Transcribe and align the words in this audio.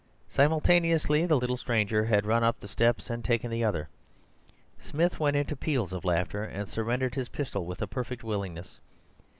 Simultaneously 0.29 1.27
the 1.27 1.37
little 1.37 1.57
stranger 1.57 2.05
had 2.05 2.25
run 2.25 2.43
up 2.43 2.59
the 2.59 2.67
steps 2.67 3.11
and 3.11 3.23
taken 3.23 3.51
the 3.51 3.63
other. 3.63 3.87
Smith 4.79 5.19
went 5.19 5.35
into 5.35 5.55
peals 5.55 5.93
of 5.93 6.03
laughter, 6.03 6.43
and 6.43 6.67
surrendered 6.67 7.13
his 7.13 7.29
pistol 7.29 7.67
with 7.67 7.87
perfect 7.91 8.23
willingness. 8.23 8.79